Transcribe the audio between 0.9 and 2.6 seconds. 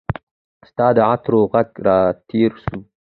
د عطرو ږغ راتیر